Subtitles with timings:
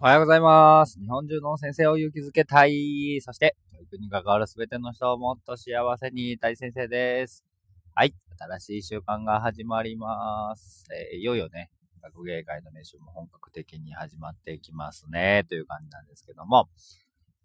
[0.00, 0.96] おはようございます。
[1.00, 3.20] 日本中の先生を勇気づけたい。
[3.20, 7.44] そして、教育に関わるすべての人をもっと幸せにいたい先生です。
[7.96, 8.14] はい。
[8.38, 10.84] 新しい習慣が始まります。
[10.94, 15.44] えー、いよいよね、学芸会の練習も本格的に始まっていきますね。
[15.48, 16.68] という感じなんですけども、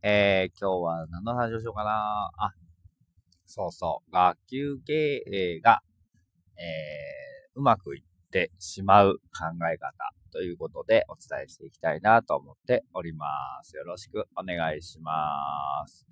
[0.04, 2.54] えー、今日は何の話をしようかなあ、
[3.47, 4.11] そうそう。
[4.13, 5.81] 学級経営が、
[6.57, 13.27] えー、うまくいってしまう考え方ということでお伝えしていきたいなと思っておりま
[13.63, 13.77] す。
[13.77, 16.08] よろしくお願いします。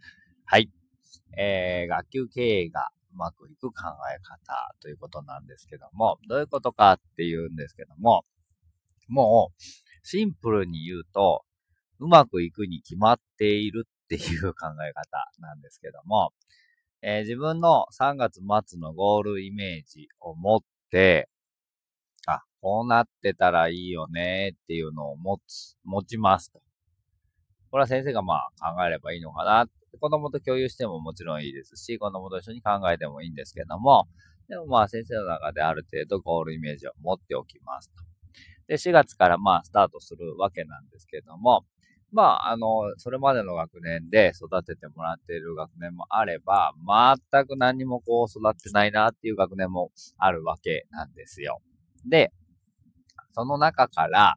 [0.46, 0.70] はい。
[1.36, 3.74] えー、学級経営がうまくいく考
[4.16, 8.24] え方ということなんですけども、どういうことかっていうんですけども、
[9.08, 9.64] もう、
[10.04, 11.44] シンプルに言うと、
[12.00, 16.32] うまくいくに決まっているっていう考え方なんですけども、
[17.02, 20.60] えー、自分の3月末のゴールイメージを持っ
[20.92, 21.28] て、
[22.62, 26.62] こうなってたらいいよねっていうのを持つ、持ちますと。
[27.72, 29.66] これは先生がまあ考えればいいのかな。
[30.00, 34.08] 子供と共有してももちろんいいですし、子供と一緒に考えてもいいんですけども、
[34.48, 38.04] でもまあ先生の中である程度ゴールイメージを持っておきますと。
[38.68, 41.66] で、4月からまあスタートするわけなんですけども、
[42.12, 46.74] まあ、あの、それまでの学年で育ててもらっている学年もあれば、
[47.32, 51.62] 全く何もこう育ってないなっていう学年もあるわけなんですよ。
[52.06, 52.34] で、
[53.34, 54.36] その中から、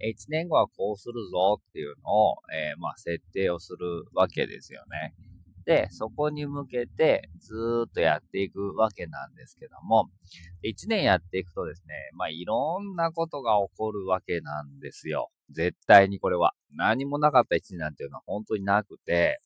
[0.00, 5.14] 1年後はこうするぞっていうのを、えー、まあ、設定をするわけですよね。
[5.64, 10.08] で、そこに向けてずーっとやっていくわけなんですけども、
[10.64, 15.30] 1年やっていくとですね、まあ、いろんなことが起こるわけなんですよ。
[15.50, 16.52] 絶対にこれは。
[16.76, 19.40] 何もなかった1年なんていうのは本当になくて、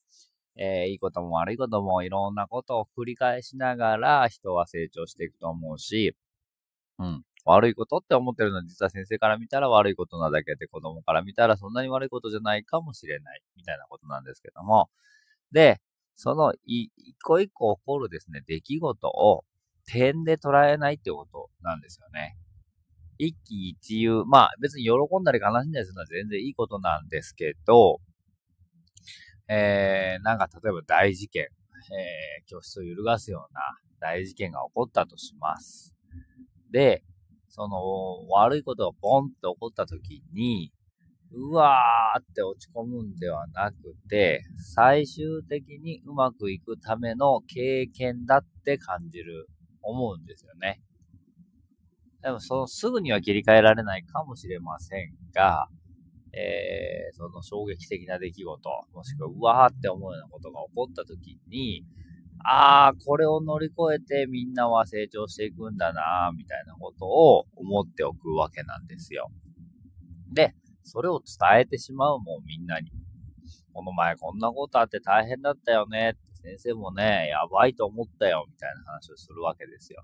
[0.56, 6.14] えー、いいことも悪いこともいろんなことを繰り返しながら人は成長していくと思うし、
[6.98, 7.24] うん。
[7.44, 14.90] 悪いことって思ってるのは実は先生から見たら悪いことなだけで子供から見たらそんなに悪いことじゃないかもしれないみたいなことなんですけども。
[15.52, 15.80] で、
[16.16, 16.90] その一
[17.24, 19.44] 個一個起こるですね、出来事を
[19.86, 22.36] 点で捉えないってことなんですよね。
[23.18, 24.24] 一喜一憂。
[24.24, 28.00] まあ別に喜んだり悲しんだりするのは全然いいことなんですけど、
[29.48, 33.60] えー、なんか例えば大事件、えー、教室を揺るがすような
[34.00, 35.94] 大事件が起こったとします。
[36.70, 37.02] で、
[37.50, 40.72] その、悪いことがボンって起こった時に、
[41.32, 49.48] うわーって落ち込むんではなくて、最終的にうまくいくための経験だって感じる、
[49.82, 50.80] 思うんですよね。
[52.22, 55.68] でも、そのすぐには切り替えられないかもしれませんが、
[56.32, 61.84] えー、その衝撃的な出来事、もしくはうわーって思うようなことが起こった時に、
[62.44, 69.30] ああ、これを乗り越えてみんなは成長していくんだな、みたいなことを思っておくわけなんですよ。
[70.32, 72.90] で、それを伝えてしまうもん、みんなに。
[73.72, 76.16] この前こんなことあって大変だったよね。
[76.42, 80.02] 先生もね、やばいと思ったよ、みたいな話をするわけですよ。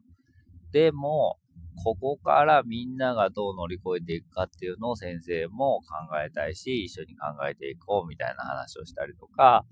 [0.73, 1.39] でも、
[1.83, 9.65] ここからみんながどう乗り越えていくかっていうのを先生も考えたいし、一緒に考えていこうみたいな話をしたりとか、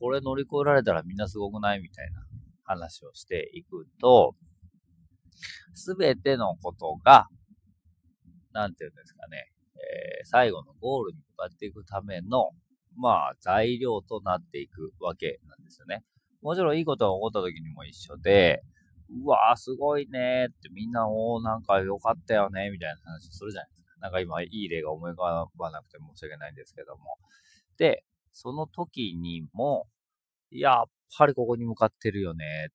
[0.00, 2.22] これ乗り越えられたらみんなすごくないみたいな
[2.64, 4.34] 話をしていくと、
[5.74, 7.28] すべてのことが、
[8.52, 12.50] なんていうんですかね、えー、最後のゴールに向かっていくための、
[12.96, 16.02] まあ、材料となっていくわけなんですよね。
[16.42, 18.62] もちろんいいことが起こった時にも一緒で、
[19.24, 23.90] うわーすごいねってみんな、おーなんか良かったよねみたいな話するじゃないですか。
[24.00, 27.18] なんか今いい例が思い浮かばなくて申し訳ないんですけども。
[27.76, 29.86] で、その時にも、
[30.50, 30.84] やっ
[31.18, 32.68] ぱりここに向かってるよね。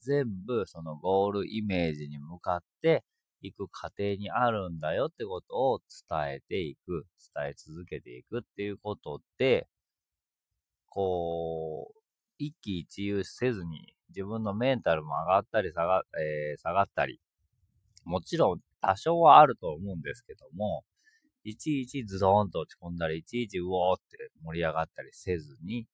[0.00, 3.04] 全部そのゴールイメージに向かって
[3.40, 9.66] いく過程にあるんだよってことを伝えていく、伝え続けていくっていうことで、
[10.88, 12.00] こう、
[12.38, 17.20] 一喜一憂せずに自分のメンタルも上がったり下が,、えー、下がったり、
[18.04, 20.84] もちろん多少はあると思うんですけども、
[21.44, 25.86] いちいちズドーンと落ち込んだり、いちいちうおーって盛り上がったりせずに、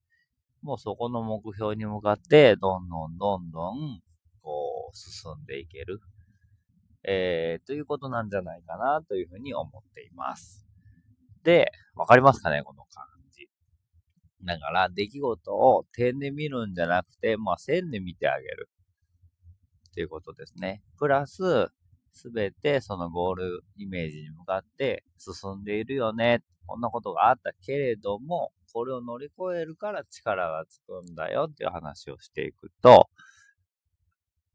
[0.61, 4.01] もうそこの目標に向かって、どんどんどんどん、
[4.41, 5.99] こう、進んでいける。
[7.07, 10.65] えー、ということなんじゃないかな、というふうに思っています。
[11.43, 13.47] で、わかりますかね、この感じ。
[14.43, 18.69] だから、出来事を点で見るんじゃなくて、まあ、線で見てあげる。
[19.93, 20.81] ということですね。
[20.97, 21.69] プラス、
[22.15, 26.41] すべてそのゴールイメージに向かって進んでいるよね。
[26.65, 33.09] こんなことがあったけれども、これを乗り越えるから力がつくんだよっていう話をしていくと、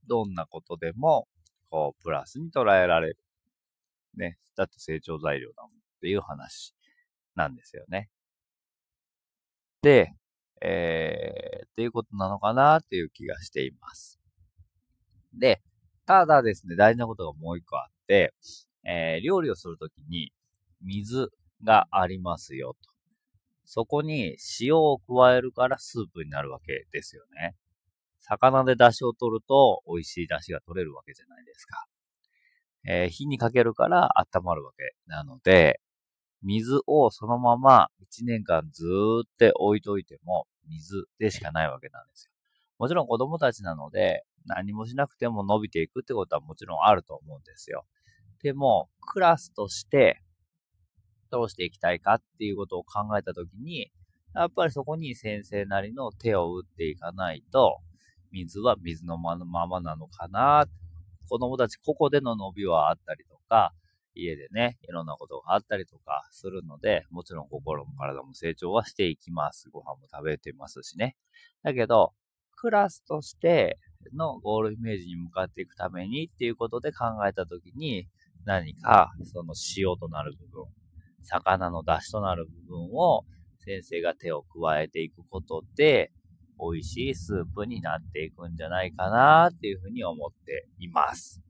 [0.09, 1.29] どんなことでも、
[1.71, 3.19] こう、プラスに捉えられる。
[4.17, 4.39] ね。
[4.57, 6.75] だって成長材料だもんっていう話
[7.37, 8.11] なんですよね。
[9.83, 10.15] で、
[10.61, 14.21] えー、っていうことなのかなっていう気がしています。
[15.33, 15.63] で、
[16.11, 18.35] ただですね、大事なことがもう一個あって、
[18.85, 20.33] えー、料理をするときに
[20.83, 21.31] 水
[21.63, 22.91] がありますよと。
[23.65, 27.55] そこに塩を加えるからスープになるわけですよね。
[28.19, 31.87] 魚で出汁を取ると美味しい出汁が取れるわけじゃないですか。
[32.89, 35.81] えー、火にかけるから温まるわけなので、
[36.43, 42.33] 水をそのまま1年間ずーって置いといても水でしかないわけなんですよ。
[42.79, 47.85] もちろん子供たちなので何もしなくても伸びていくってことはもちろんあると思うんですよ。
[48.43, 50.23] でも、クラスとして
[51.31, 53.91] どうしていきたいかっていうことを考えたときに、
[54.35, 57.79] やっぱりそこに先生なりの手を打っていかないと、
[58.33, 60.67] 水は水のままなのかな。
[61.29, 63.73] 子供たちここでの伸びはあったりとか、
[64.15, 69.69] 家でね、いろんなことがあったりとかするので、もちろん心も体も成長はしていきます。
[69.71, 71.17] ご飯も食べてますしね。
[71.63, 72.13] だけど、
[72.57, 73.79] クラスとして
[74.13, 78.09] のゴールイメージに向かっていくためにっていうことで考えたときに、
[78.45, 80.65] 何かその塩となる部分、
[81.23, 83.25] 魚の出汁となる部分を
[83.65, 86.13] 先生が手を加えていくことで、
[86.59, 91.41] 美味しいスープになっていくんじゃないかなっていうふうに思っています。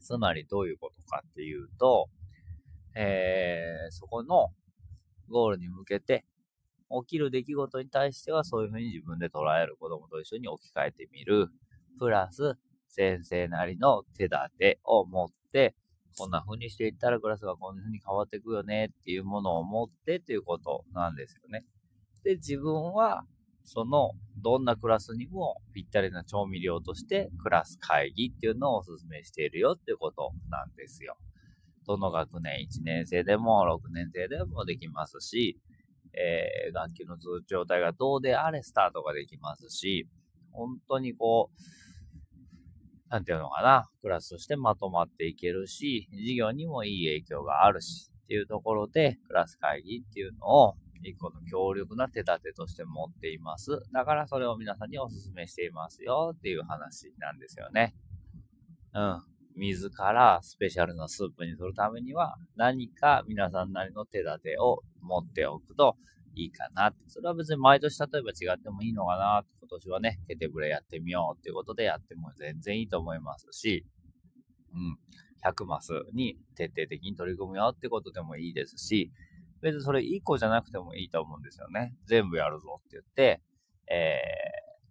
[0.00, 2.08] つまりどういうことかっていうと、
[2.94, 4.48] えー、そこの
[5.30, 6.24] ゴールに向けて
[6.90, 11.48] 起きる出来事に対してはそういうふうに自分で捉える子供と一緒に置き換えてみる。
[11.98, 12.56] プラス
[12.88, 15.74] 先生なりの手立てを持って
[16.16, 21.64] こんな風にしていったらクラスがこんな風に変わっていくよねっていうものを持ってっていうことなんですよね。
[22.24, 23.24] で、自分は
[23.70, 24.12] その、
[24.42, 31.18] どんなクラスにもぴったりな調味料としてクラス会議っていうのをお勧めしているよっていうことなんですよ。
[31.86, 35.58] どの学年1年生でも6年生でもできますし、
[36.14, 40.06] えー、学級の通帳体がどうであれスタートができますし、
[40.52, 41.62] 本当にこう、
[43.10, 53.82] なんていうのかな、クラスとしてまとまっていけるし、授業にもいい影響があるし、っていうところで、クラス会議っていうのを一個の強力な手立てとして持っています。
[53.92, 57.94] だからそれを皆さんにお勧めしていますよっていう話なんですよね。
[58.94, 59.22] うん。
[59.58, 65.96] 水からスペシャルなスープにするためには何か皆さんなりの手立てを持っておくと
[66.34, 66.94] いいかな。
[67.08, 69.44] それは別に毎年例えば違ってもいいのかな。
[69.60, 73.84] 今年はね、ケテブレやってみようっていうことでやっても全然いいと思いますし、
[74.72, 74.98] うん。
[75.44, 79.10] 100マスに徹底的に取り組むよってことでもいいですし、
[79.60, 81.94] 別にそれ1個じゃなくてもいいと思うんですよね。
[82.06, 83.40] 全部やるぞって言って、
[83.90, 84.20] え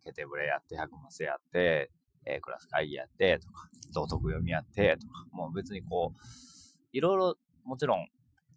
[0.01, 1.91] ー、ケテブレやって、100マスやって、
[2.27, 6.19] えー、クラス会議やって、とか、道徳読みやって、とか、もう別にこう、
[6.91, 8.07] いろいろ、もちろん、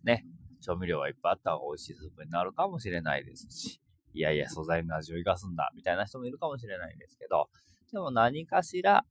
[0.05, 0.25] ね、
[0.61, 3.81] 調味料はいっぱいあった方が美味しいスープになるかもしれないですし、
[4.13, 7.49] いやいや、素材の味を生かすんだ、みたいな人もいるかもしれないんですけど、
[7.93, 9.05] でも何かしら、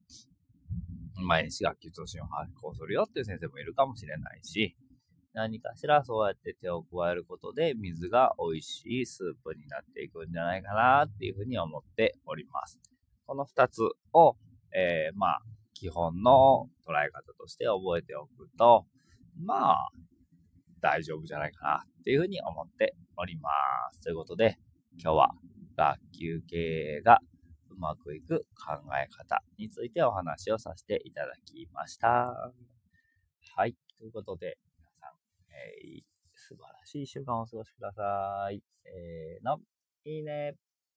[1.16, 4.76] 毎日学級通信を発行するよっていう先生もいるかもしれないし、
[5.34, 12.80] 何かしらそうやって手を加えることで水が美味しいスープになっていくんじゃないかなっていうふうに思っております。
[13.26, 13.82] この二つ
[14.14, 14.36] を、
[14.76, 15.42] えー、まあ、
[15.74, 18.86] 基本の捉え方として覚えておくと、
[19.38, 19.90] まあ、
[20.82, 23.50] 大丈夫じゃないかなっていうふうに思っておりま
[23.92, 24.02] す。
[24.02, 24.58] ということで、
[25.02, 25.30] 今日は
[25.78, 26.58] 学級経
[26.98, 27.20] 営が
[27.70, 32.52] うまくいく考え方についてお話をさせていただきました。
[33.56, 33.76] はい。
[33.98, 35.12] ということで、皆さん
[35.52, 36.04] えー、
[36.36, 38.62] 素晴らしい週間をお過ごしください。
[38.84, 39.60] せーの、
[40.06, 40.69] いいね。